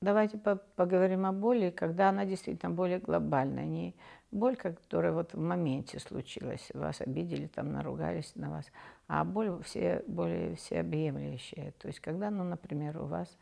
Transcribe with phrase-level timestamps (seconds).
[0.00, 3.94] давайте по поговорим о боли, когда она действительно более глобальная, не
[4.30, 8.66] боль, которая вот в моменте случилась, вас обидели, там наругались на вас,
[9.08, 11.72] а боль все, более всеобъемлющая.
[11.78, 13.36] То есть когда, ну, например, у вас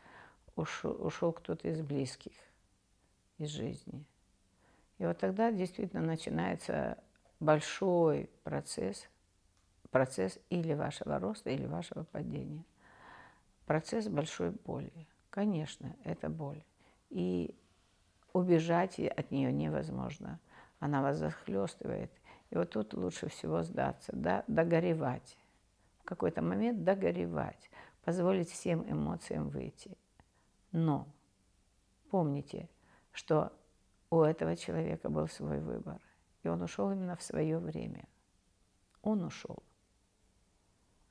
[0.55, 2.33] ушел, ушел кто-то из близких
[3.37, 4.05] из жизни.
[4.97, 6.97] И вот тогда действительно начинается
[7.39, 9.09] большой процесс,
[9.91, 12.63] процесс или вашего роста, или вашего падения.
[13.65, 15.07] Процесс большой боли.
[15.35, 16.63] Конечно, это боль.
[17.09, 17.53] И
[18.31, 20.39] убежать от нее невозможно.
[20.79, 22.09] Она вас захлестывает.
[22.51, 25.37] И вот тут лучше всего сдаться, да, догоревать.
[25.99, 27.69] В какой-то момент догоревать,
[28.05, 29.97] позволить всем эмоциям выйти.
[30.71, 31.05] Но
[32.11, 32.69] помните,
[33.11, 33.51] что
[34.09, 35.99] у этого человека был свой выбор,
[36.43, 38.07] и он ушел именно в свое время.
[39.01, 39.61] Он ушел,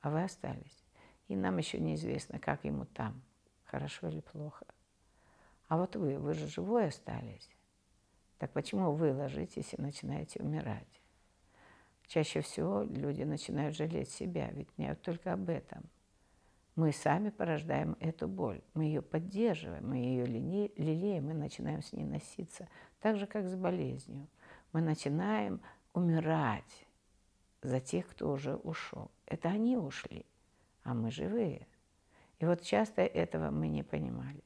[0.01, 0.83] а вы остались.
[1.27, 3.21] И нам еще неизвестно, как ему там–
[3.75, 4.65] хорошо или плохо.
[5.67, 7.49] А вот вы, вы же живой остались.
[8.37, 11.01] Так почему вы ложитесь и начинаете умирать?
[12.07, 15.83] Чаще всего люди начинают жалеть себя, ведь не только об этом.
[16.77, 22.05] Мы сами порождаем эту боль, мы ее поддерживаем, мы ее лелеем, мы начинаем с ней
[22.05, 22.69] носиться,
[23.01, 24.27] так же, как с болезнью.
[24.71, 25.59] Мы начинаем
[25.93, 26.87] умирать
[27.61, 29.11] за тех, кто уже ушел.
[29.25, 30.25] Это они ушли,
[30.83, 31.67] а мы живые–
[32.39, 34.43] и вот часто этого мы не понимали.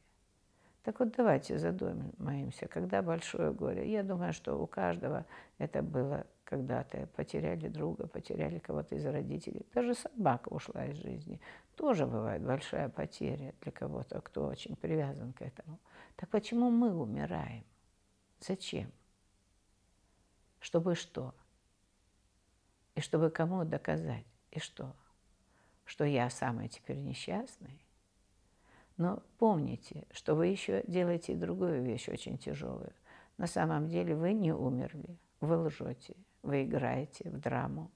[0.83, 3.91] Так вот давайте задумаемся, когда большое горе.
[3.91, 5.25] Я думаю, что у каждого
[5.57, 7.07] это было когда-то.
[7.15, 9.65] Потеряли друга, потеряли кого-то из родителей.
[9.73, 11.39] Даже собака ушла из жизни.
[11.75, 15.79] Тоже бывает большая потеря для кого-то, кто очень привязан к этому.
[16.15, 17.63] Так почему мы умираем?
[18.39, 18.91] Зачем?
[20.59, 21.35] Чтобы что?
[22.95, 24.25] И чтобы кому доказать?
[24.51, 24.95] И что?
[25.89, 27.83] Что я самый теперь несчастный.
[28.97, 32.93] Но помните, что вы еще делаете другую вещь очень тяжелую.
[33.37, 37.89] На самом деле вы не умерли, вы лжете, вы играете в драму.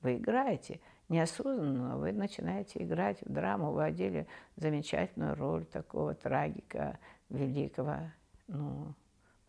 [0.00, 4.26] Вы играете неосознанно, вы начинаете играть в драму, вы одели
[4.56, 6.98] замечательную роль такого трагика
[7.28, 7.98] великого,
[8.46, 8.94] ну,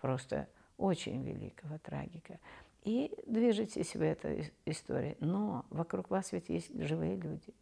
[0.01, 2.37] просто очень великого трагика.
[2.83, 5.15] И движетесь в этой истории.
[5.19, 7.53] Но вокруг вас ведь есть живые люди.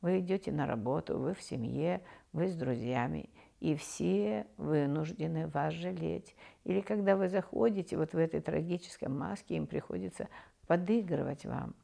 [0.00, 6.34] Вы идете на работу, вы в семье, вы с друзьями, и все вынуждены вас жалеть.
[6.64, 10.28] Или когда вы заходите вот в этой трагической маске, им приходится
[10.66, 11.76] подыгрывать вам.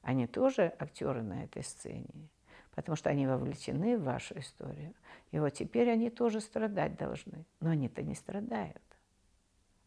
[0.00, 2.30] Они тоже актеры на этой сцене,
[2.74, 4.94] потому что они вовлечены в вашу историю.
[5.32, 7.44] И вот теперь они тоже страдать должны.
[7.60, 8.80] Но они-то не страдают.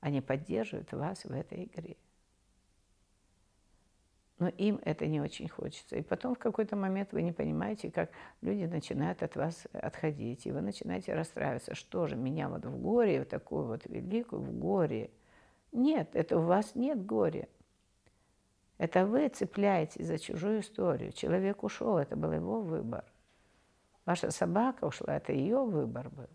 [0.01, 1.97] Они поддерживают вас в этой игре
[4.39, 5.97] но им это не очень хочется.
[5.97, 8.09] И потом в какой-то момент вы не понимаете, как
[8.41, 13.21] люди начинают от вас отходить, и вы начинаете расстраиваться, что же меня вот в горе,
[13.21, 15.11] в такую вот великую, в горе.
[15.71, 17.47] Нет, это у вас нет горя.
[18.77, 21.11] Это вы цепляетесь за чужую историю.
[21.11, 23.03] Человек ушел, это был его выбор.
[24.05, 26.29] Ваша собака ушла, это ее выбор был.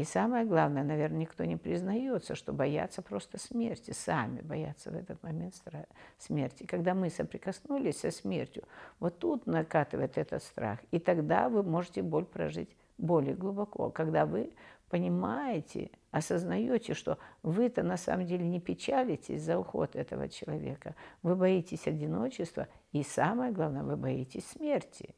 [0.00, 5.22] И самое главное, наверное, никто не признается, что боятся просто смерти, сами боятся в этот
[5.22, 5.62] момент
[6.16, 6.64] смерти.
[6.64, 8.62] Когда мы соприкоснулись со смертью,
[8.98, 10.78] вот тут накатывает этот страх.
[10.90, 14.54] И тогда вы можете боль прожить более глубоко, когда вы
[14.88, 21.86] понимаете, осознаете, что вы-то на самом деле не печалитесь за уход этого человека, вы боитесь
[21.86, 25.14] одиночества, и самое главное, вы боитесь смерти.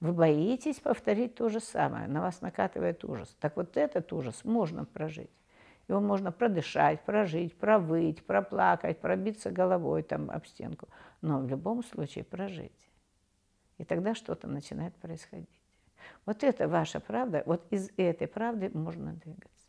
[0.00, 3.36] Вы боитесь повторить то же самое, на вас накатывает ужас.
[3.38, 5.30] Так вот этот ужас можно прожить.
[5.88, 10.88] Его можно продышать, прожить, провыть, проплакать, пробиться головой там об стенку.
[11.20, 12.90] Но в любом случае прожить.
[13.76, 15.48] И тогда что-то начинает происходить.
[16.24, 19.66] Вот это ваша правда, вот из этой правды можно двигаться.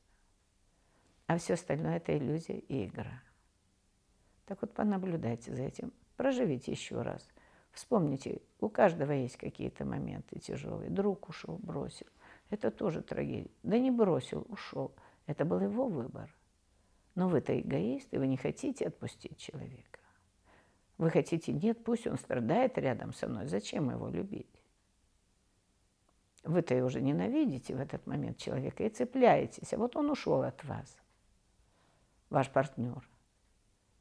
[1.28, 3.22] А все остальное– это иллюзия и игра.
[4.46, 7.28] Так вот понаблюдайте за этим, проживите еще раз–
[7.72, 10.90] Вспомните, у каждого есть какие-то моменты тяжелые.
[10.90, 12.08] Друг ушел, бросил.
[12.50, 13.52] Это тоже трагедия.
[13.64, 14.94] Да не бросил, ушел.
[15.26, 16.36] Это был его выбор.
[17.16, 20.00] Но вы-то эгоист, и вы не хотите отпустить человека.
[20.98, 23.48] Вы хотите, нет, пусть он страдает рядом со мной.
[23.48, 24.62] Зачем его любить?
[26.44, 29.74] Вы-то уже ненавидите в этот момент человека и цепляетесь.
[29.74, 30.98] А вот он ушел от вас,
[32.30, 33.08] ваш партнер.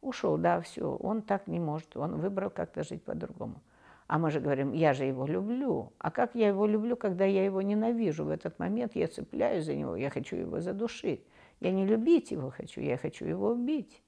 [0.00, 3.62] Ушел, да, все, он так не может, он выбрал как-то жить по-другому.
[4.06, 5.92] А мы же говорим, я же его люблю.
[5.98, 8.24] А как я его люблю, когда я его ненавижу?
[8.24, 11.24] В этот момент я цепляюсь за него, я хочу его задушить.
[11.60, 14.02] Я не любить его хочу, я хочу его убить.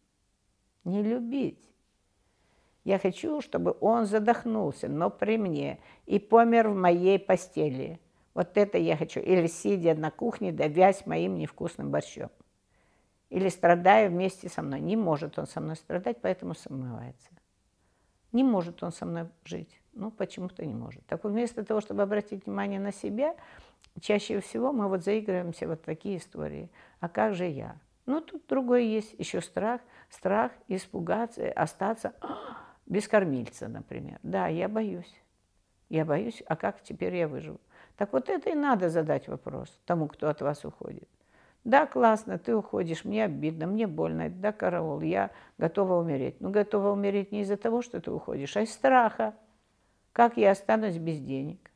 [0.85, 1.71] Не любить.
[2.85, 8.01] Я хочу, чтобы он задохнулся, но при мне, и помер в моей постели.
[8.35, 9.21] Вот это я хочу.
[9.21, 12.31] Или сидя на кухне, давясь моим невкусным борщом.
[13.33, 14.81] Или страдая вместе со мной.
[14.81, 17.31] Не может он со мной страдать, поэтому самовывается.
[18.31, 19.81] Не может он со мной жить.
[19.95, 21.07] Ну, почему-то не может.
[21.07, 23.35] Так вместо того, чтобы обратить внимание на себя,
[24.03, 26.71] чаще всего мы вот заигрываемся вот такие истории.
[27.01, 27.77] А как же я?
[28.05, 29.81] Ну, тут другой есть, еще страх.
[30.11, 32.13] Страх испугаться, остаться
[32.87, 34.19] без кормильца, например.
[34.23, 35.23] Да, я боюсь.
[35.89, 37.63] Я боюсь, а как теперь я выживу?
[37.97, 41.09] Так вот это и надо задать вопрос тому, кто от вас уходит.
[41.65, 46.41] Да, классно, ты уходишь, мне обидно, мне больно, да, караул, я готова умереть.
[46.41, 49.35] Ну, готова умереть не из-за того, что ты уходишь, а из страха.
[50.13, 51.71] Как я останусь без денег?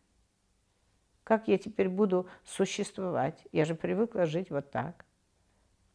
[1.22, 3.46] Как я теперь буду существовать?
[3.52, 5.04] Я же привыкла жить вот так.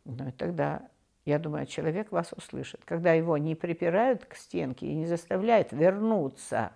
[0.05, 0.89] Ну и тогда,
[1.25, 2.81] я думаю, человек вас услышит.
[2.85, 6.71] Когда его не припирают к стенке и не заставляют вернуться,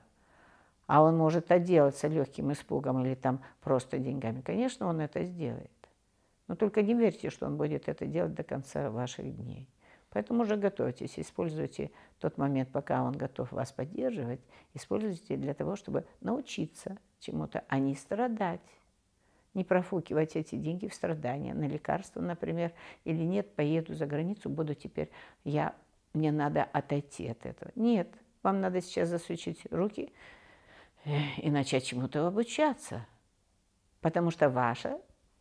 [0.86, 5.72] а он может отделаться легким испугом или там просто деньгами, конечно, он это сделает.
[6.48, 9.68] Но только не верьте, что он будет это делать до конца ваших дней.
[10.16, 14.40] Поэтому уже готовьтесь, используйте тот момент, пока он готов вас поддерживать,
[14.74, 18.62] используйте для того, чтобы научиться чему-то, а не страдать.
[19.54, 22.72] Не профукивать эти деньги в страдания, на лекарства, например,
[23.04, 25.10] или нет, поеду за границу, буду теперь,
[25.44, 25.76] я,
[26.14, 27.72] мне надо отойти от этого.
[27.76, 28.08] Нет,
[28.42, 30.14] вам надо сейчас засучить руки
[31.04, 33.06] э, и начать чему-то обучаться,
[34.00, 35.00] потому что ваша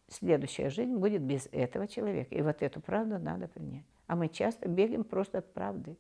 [0.09, 2.35] следующая жизнь будет без этого человека.
[2.35, 3.85] И вот эту правду надо принять.
[4.07, 5.97] А мы часто бегаем просто от правды.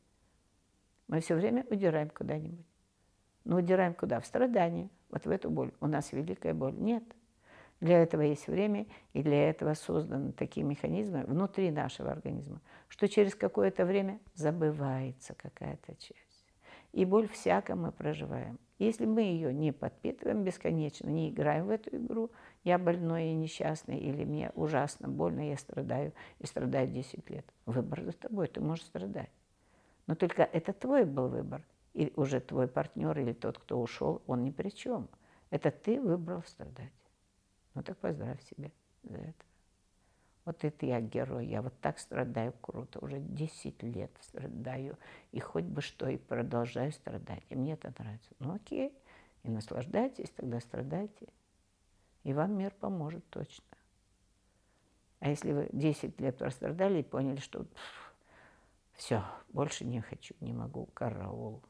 [1.08, 2.66] Мы все время удираем куда-нибудь.
[3.44, 4.20] Но удираем куда?
[4.20, 5.72] В страдания, вот в эту боль.
[5.80, 6.74] У нас великая боль.
[6.74, 7.04] Нет.
[7.80, 13.34] Для этого есть время, и для этого созданы такие механизмы внутри нашего организма, что через
[13.34, 16.23] какое-то время забывается какая-то часть.
[16.94, 18.60] И боль всяко мы проживаем.
[18.78, 22.30] Если мы ее не подпитываем бесконечно, не играем в эту игру,
[22.62, 27.52] я больной и несчастный, или мне ужасно больно, я страдаю, и страдаю 10 лет.
[27.66, 29.32] Выбор за тобой, ты можешь страдать.
[30.06, 31.66] Но только это твой был выбор.
[31.94, 35.08] И уже твой партнер или тот, кто ушел, он ни при чем.
[35.50, 36.92] Это ты выбрал страдать.
[37.74, 38.70] Ну так поздравь себя
[39.02, 39.44] за это.
[40.44, 44.98] Вот это я герой, я вот так страдаю круто, уже 10 лет страдаю,
[45.32, 48.30] и хоть бы что, и продолжаю страдать, и мне это нравится.
[48.40, 48.92] Ну окей,
[49.42, 51.28] и наслаждайтесь, тогда страдайте
[52.24, 53.64] и вам мир поможет точно.
[55.20, 57.66] А если вы 10 лет прострадали и поняли, что
[58.94, 61.62] все, больше не хочу, не могу, караул,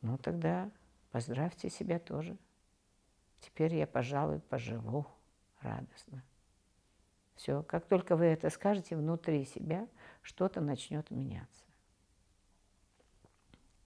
[0.00, 0.70] ну тогда
[1.10, 2.36] поздравьте себя тоже.
[3.40, 5.06] Теперь я, пожалуй, поживу
[5.60, 6.22] радостно.
[7.38, 9.88] Все, как только вы это скажете внутри себя,
[10.20, 11.64] что-то начнет меняться.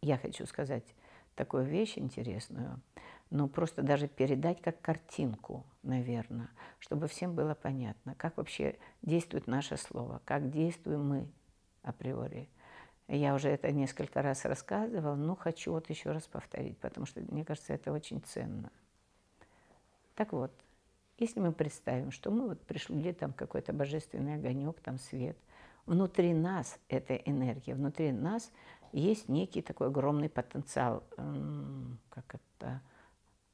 [0.01, 0.85] Я хочу сказать
[1.37, 2.81] такую вещь интересную–
[3.33, 9.79] ну, просто даже передать как картинку, наверное, чтобы всем было понятно, как вообще действует наше
[9.79, 11.29] слово, как действуем мы
[11.83, 12.51] априори.
[13.09, 17.43] Я уже это несколько раз рассказывала, но хочу вот еще раз повторить, потому что, мне
[17.43, 18.71] кажется, это очень ценно.
[20.15, 20.53] Так вот,
[21.23, 25.39] если мы представим, что мы вот пришли там какой-то божественный огонек, там свет,
[25.87, 28.53] внутри нас эта энергия, внутри нас
[28.93, 31.03] есть некий такой огромный потенциал,
[32.11, 32.83] как это,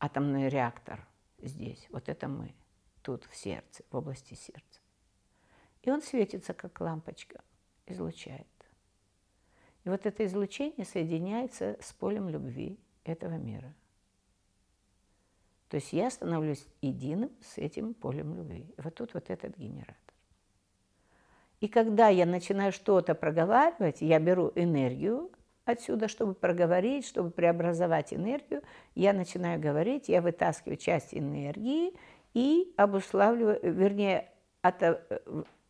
[0.00, 1.06] атомный реактор
[1.38, 1.86] здесь.
[1.90, 2.54] Вот это мы,
[3.02, 4.80] тут в сердце, в области сердца.
[5.82, 7.42] И он светится, как лампочка,
[7.86, 8.46] излучает.
[9.84, 13.72] И вот это излучение соединяется с полем любви этого мира.
[15.68, 18.66] То есть я становлюсь единым с этим полем любви.
[18.78, 19.96] Вот тут вот этот генератор.
[21.60, 25.30] И когда я начинаю что-то проговаривать, я беру энергию
[25.64, 28.62] отсюда, чтобы проговорить, чтобы преобразовать энергию,
[28.94, 31.94] я начинаю говорить, я вытаскиваю часть энергии
[32.32, 34.30] и обуславливаю, вернее,
[34.62, 34.82] от,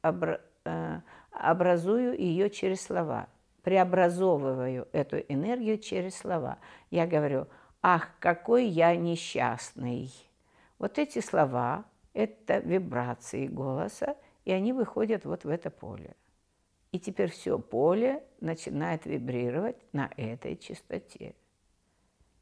[0.02, 1.00] обра, э,
[1.33, 3.28] образую ее через слова,
[3.62, 6.59] преобразовываю эту энергию через слова.
[6.90, 7.49] Я говорю,
[7.82, 10.11] ах, какой я несчастный.
[10.78, 16.16] Вот эти слова– это вибрации голоса, и они выходят вот в это поле.
[16.92, 21.35] И теперь все поле начинает вибрировать на этой частоте.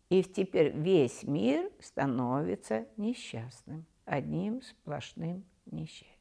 [0.09, 6.13] И теперь весь мир становится несчастным, одним сплошным несчастьем.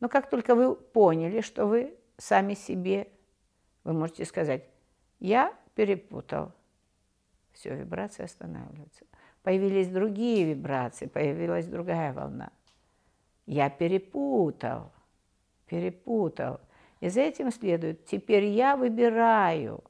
[0.00, 3.08] Но как только вы поняли, что вы сами себе,
[3.84, 4.68] вы можете сказать,
[5.20, 6.52] я перепутал.
[7.64, 9.06] Все, вибрация останавливается.
[9.42, 12.50] Появились другие вибрации, появилась другая волна.
[13.46, 14.92] Я перепутал,
[15.66, 16.60] перепутал.
[17.00, 19.82] И за этим следует, теперь я выбираю,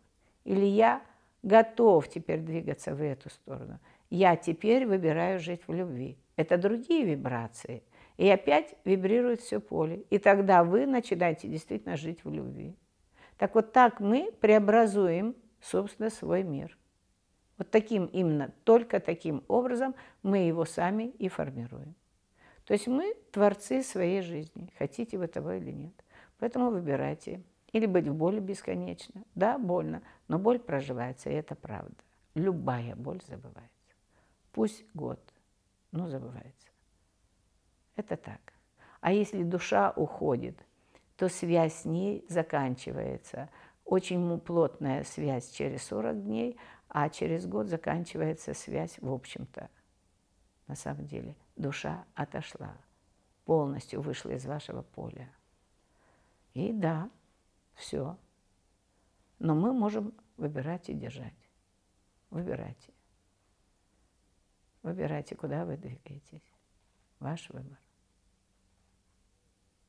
[0.44, 1.02] или я
[1.42, 3.80] готов теперь двигаться в эту сторону.
[4.08, 6.16] Я теперь выбираю жить в любви.
[6.36, 7.82] это другие вибрации.
[8.18, 10.04] И опять вибрирует все поле.
[10.10, 12.76] И тогда вы начинаете действительно жить в любви.
[13.36, 16.78] Так вот так мы преобразуем, собственно, свой мир.
[17.58, 21.94] Вот таким именно, только таким образом мы его сами и формируем.
[22.64, 25.92] То есть мы творцы своей жизни, хотите вы того или нет.
[26.38, 27.42] Поэтому выбирайте.
[27.73, 29.25] Или быть в боли бесконечно.
[29.34, 31.96] Да, больно, но боль проживается, и это правда.
[32.34, 33.70] Любая боль забывается.
[34.52, 35.20] Пусть год,
[35.90, 36.68] но забывается.
[37.96, 38.40] Это так.
[39.00, 40.56] А если душа уходит,
[41.16, 43.50] то связь с ней заканчивается.
[43.84, 46.56] Очень плотная связь через 40 дней,
[46.94, 49.68] а через год заканчивается связь в общем-то.
[50.68, 52.76] На самом деле душа отошла,
[53.44, 55.28] полностью вышла из вашего поля.
[56.52, 57.10] И да,
[57.74, 58.16] все.
[59.40, 61.50] Но мы можем выбирать и держать.
[62.30, 62.92] Выбирайте.
[64.84, 66.48] Выбирайте, куда вы двигаетесь.
[67.18, 67.83] Ваш выбор.